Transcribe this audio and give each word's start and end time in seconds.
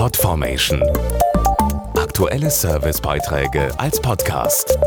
Podformation. 0.00 0.82
Aktuelle 1.94 2.50
Servicebeiträge 2.50 3.68
als 3.78 4.00
Podcast. 4.00 4.78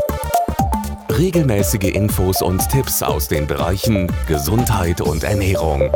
Regelmäßige 1.08 1.94
Infos 1.94 2.42
und 2.42 2.68
Tipps 2.68 3.00
aus 3.00 3.28
den 3.28 3.46
Bereichen 3.46 4.10
Gesundheit 4.26 5.00
und 5.00 5.22
Ernährung. 5.22 5.88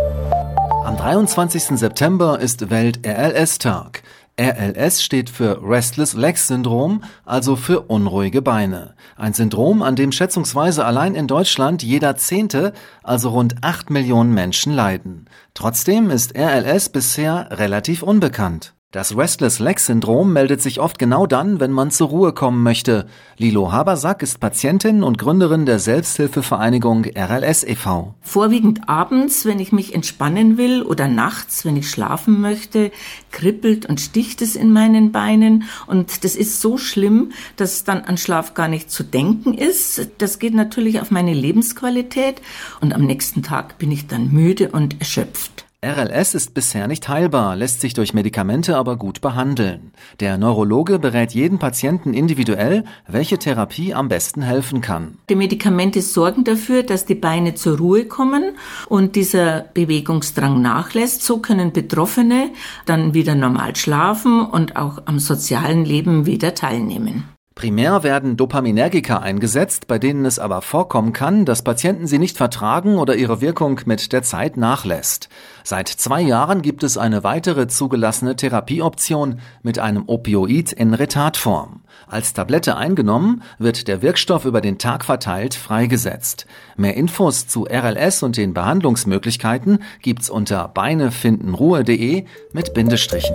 Am 0.84 0.96
23. 0.96 1.80
September 1.80 2.38
ist 2.38 2.70
Welt-RLS-Tag. 2.70 4.04
RLS 4.41 5.02
steht 5.02 5.30
für 5.30 5.61
Restless 5.64 6.12
Legs 6.12 6.46
Syndrom, 6.46 7.03
also 7.25 7.57
für 7.57 7.80
unruhige 7.80 8.41
Beine. 8.41 8.95
Ein 9.16 9.32
Syndrom, 9.32 9.82
an 9.82 9.96
dem 9.96 10.12
schätzungsweise 10.12 10.85
allein 10.85 11.16
in 11.16 11.27
Deutschland 11.27 11.82
jeder 11.82 12.14
Zehnte, 12.14 12.73
also 13.03 13.30
rund 13.30 13.57
acht 13.62 13.91
Millionen 13.91 14.32
Menschen 14.32 14.73
leiden. 14.73 15.29
Trotzdem 15.55 16.09
ist 16.11 16.39
RLS 16.39 16.91
bisher 16.91 17.48
relativ 17.50 18.05
unbekannt. 18.05 18.75
Das 18.91 19.14
Restless 19.14 19.58
Leg 19.58 19.81
Syndrom 19.81 20.32
meldet 20.32 20.62
sich 20.62 20.81
oft 20.81 20.99
genau 20.99 21.26
dann, 21.26 21.61
wenn 21.61 21.72
man 21.72 21.90
zur 21.90 22.08
Ruhe 22.08 22.32
kommen 22.32 22.62
möchte. 22.62 23.04
Lilo 23.36 23.71
Habersack 23.71 24.22
ist 24.22 24.40
Patientin 24.40 25.03
und 25.03 25.18
Gründerin 25.18 25.67
der 25.67 25.79
Selbsthilfevereinigung 25.79 27.04
RLS 27.04 27.64
e.V. 27.64 28.14
Vorwiegend 28.22 28.89
abends, 28.89 29.45
wenn 29.45 29.59
ich 29.59 29.72
mich 29.72 29.95
entspannen 29.95 30.57
will 30.57 30.82
oder 30.82 31.07
nachts, 31.07 31.67
wenn 31.67 31.76
ich 31.76 31.90
schlafen 31.90 32.41
möchte, 32.41 32.91
kribbelt 33.31 33.84
und 33.84 34.00
sticht 34.00 34.41
es 34.41 34.56
in 34.56 34.72
meinen 34.72 35.12
Beinen 35.12 35.64
und 35.86 36.25
das 36.25 36.34
ist 36.34 36.62
so 36.62 36.78
schlimm, 36.78 37.33
dass 37.56 37.84
dann 37.84 38.00
an 38.00 38.17
Schlaf 38.17 38.55
gar 38.55 38.69
nicht 38.69 38.91
zu 38.91 39.03
denken 39.03 39.53
ist. 39.53 40.12
Das 40.17 40.39
geht 40.39 40.55
natürlich 40.55 41.03
auf 41.03 41.11
meine 41.11 41.34
Lebensqualität 41.34 42.41
und 42.81 42.95
am 42.95 43.05
nächsten 43.05 43.42
Tag 43.42 43.77
bin 43.77 43.92
ich 43.92 44.06
dann 44.06 44.33
müde 44.33 44.70
und 44.70 44.98
erschöpft. 44.98 45.67
RLS 45.81 46.34
ist 46.34 46.55
bisher 46.55 46.89
nicht 46.89 47.09
heilbar, 47.09 47.55
lässt 47.55 47.81
sich 47.81 47.95
durch 47.95 48.12
Medikamente 48.12 48.77
aber 48.77 48.97
gut 48.97 49.20
behandeln. 49.20 49.92
Der 50.19 50.37
Neurologe 50.37 50.98
berät 50.98 51.35
jeden 51.35 51.61
Patienten 51.61 52.15
individuell, 52.15 52.83
welche 53.07 53.39
Therapie 53.39 53.95
am 53.95 54.09
besten 54.09 54.43
helfen 54.43 54.81
kann. 54.81 55.19
Die 55.31 55.37
Medikamente 55.37 56.03
sorgen 56.03 56.43
dafür, 56.43 56.83
dass 56.83 57.07
die 57.07 57.15
Beine 57.15 57.55
zur 57.55 57.79
Ruhe 57.79 58.07
kommen 58.07 58.57
und 58.89 59.15
dieser 59.15 59.67
Bewegungsdrang 59.73 60.61
nachlässt. 60.61 61.23
So 61.23 61.39
können 61.39 61.73
Betroffene 61.73 62.51
dann 62.85 63.15
wieder 63.15 63.37
normal 63.37 63.77
schlafen 63.77 64.45
und 64.47 64.75
auch 64.75 65.03
am 65.05 65.20
sozialen 65.20 65.85
Leben 65.85 66.27
wieder 66.27 66.57
teilnehmen. 66.57 67.38
Primär 67.59 68.05
werden 68.05 68.37
Dopaminergika 68.37 69.19
eingesetzt, 69.19 69.89
bei 69.89 69.98
denen 69.98 70.25
es 70.25 70.39
aber 70.39 70.62
vorkommen 70.62 71.12
kann, 71.12 71.45
dass 71.45 71.62
Patienten 71.62 72.06
sie 72.06 72.20
nicht 72.20 72.37
vertragen 72.37 72.98
oder 72.98 73.17
ihre 73.17 73.41
Wirkung 73.41 73.81
mit 73.84 74.12
der 74.12 74.23
Zeit 74.23 74.56
nachlässt. 74.56 75.28
Seit 75.64 75.89
zwei 75.89 76.20
Jahren 76.20 76.62
gibt 76.62 76.84
es 76.84 76.97
eine 76.97 77.25
weitere 77.25 77.67
zugelassene 77.67 78.36
Therapieoption 78.36 79.41
mit 79.64 79.81
einem 79.81 80.05
Opioid 80.06 80.70
in 80.70 80.95
Retardform. 80.95 81.83
Als 82.06 82.33
Tablette 82.33 82.77
eingenommen 82.77 83.42
wird 83.59 83.89
der 83.89 84.03
Wirkstoff 84.03 84.45
über 84.45 84.61
den 84.61 84.79
Tag 84.79 85.05
verteilt 85.05 85.55
freigesetzt. 85.55 86.47
Mehr 86.77 86.95
Infos 86.95 87.48
zu 87.48 87.64
RLS 87.64 88.23
und 88.23 88.36
den 88.36 88.55
Behandlungsmöglichkeiten 88.55 89.83
gibt's 90.01 90.31
unter 90.31 90.69
beinefindenruhe.de 90.69 92.25
mit 92.53 92.73
Bindestrichen 92.73 93.34